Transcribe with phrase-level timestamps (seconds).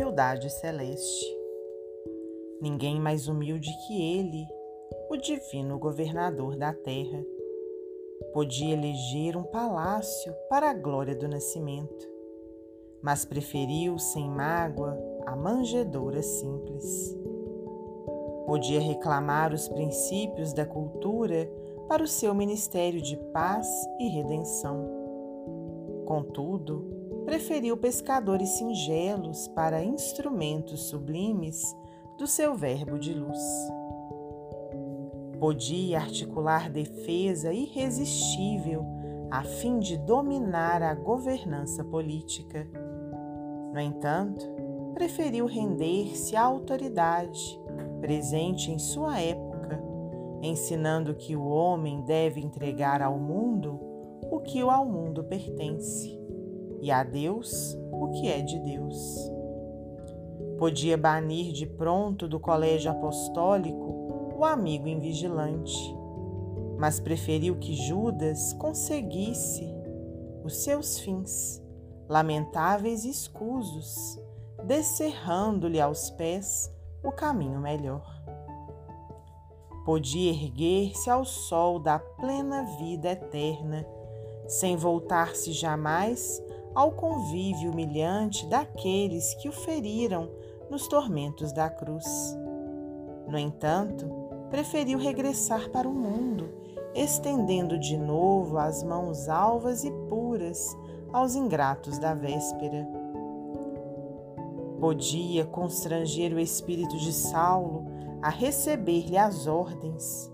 [0.00, 1.26] humildade celeste.
[2.58, 4.46] Ninguém mais humilde que ele,
[5.10, 7.22] o divino governador da terra,
[8.32, 12.08] podia eleger um palácio para a glória do nascimento,
[13.02, 17.14] mas preferiu, sem mágoa, a manjedoura simples.
[18.46, 21.46] Podia reclamar os princípios da cultura
[21.88, 24.88] para o seu ministério de paz e redenção.
[26.06, 26.99] Contudo,
[27.30, 31.62] preferiu pescadores singelos para instrumentos sublimes
[32.18, 33.38] do seu verbo de luz.
[35.38, 38.84] Podia articular defesa irresistível
[39.30, 42.68] a fim de dominar a governança política.
[43.72, 44.44] No entanto,
[44.92, 47.60] preferiu render-se à autoridade
[48.00, 49.80] presente em sua época
[50.42, 53.78] ensinando que o homem deve entregar ao mundo
[54.32, 56.19] o que ao mundo pertence
[56.80, 58.96] e a Deus o que é de Deus.
[60.58, 65.94] Podia banir de pronto do colégio apostólico o amigo invigilante,
[66.78, 69.68] mas preferiu que Judas conseguisse
[70.44, 71.62] os seus fins,
[72.08, 74.20] lamentáveis e escusos,
[74.64, 78.20] descerrando-lhe aos pés o caminho melhor
[79.84, 83.84] podia erguer-se ao sol da plena vida eterna,
[84.46, 86.40] sem voltar-se jamais
[86.74, 90.30] ao convívio humilhante daqueles que o feriram
[90.70, 92.06] nos tormentos da cruz.
[93.26, 94.06] No entanto,
[94.50, 96.48] preferiu regressar para o mundo,
[96.94, 100.76] estendendo de novo as mãos alvas e puras
[101.12, 102.88] aos ingratos da véspera.
[104.80, 107.84] Podia constranger o espírito de Saulo
[108.22, 110.32] a receber-lhe as ordens,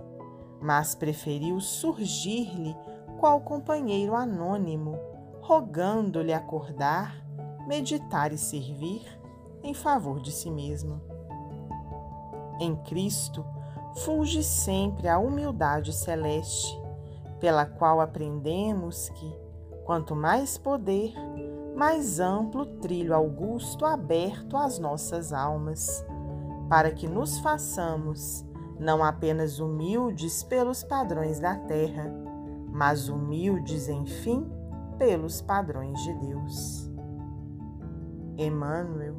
[0.61, 2.75] mas preferiu surgir-lhe
[3.19, 4.99] qual companheiro anônimo,
[5.47, 7.15] rogando-lhe acordar,
[7.69, 9.07] meditar e servir
[9.63, 11.01] em favor de si mesmo.
[12.59, 13.47] Em Cristo
[13.99, 16.77] fulge sempre a humildade celeste,
[17.39, 19.37] pela qual aprendemos que,
[19.85, 21.15] quanto mais poder,
[21.77, 26.05] mais amplo trilho augusto aberto às nossas almas
[26.69, 28.45] para que nos façamos
[28.81, 32.13] não apenas humildes pelos padrões da terra,
[32.69, 34.56] mas humildes, enfim,
[34.99, 36.91] pelos padrões de Deus.
[38.39, 39.17] Emmanuel,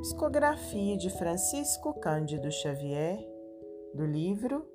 [0.00, 3.18] psicografia de Francisco Cândido Xavier,
[3.94, 4.66] do livro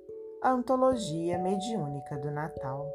[0.42, 2.86] Antologia Mediúnica do Natal.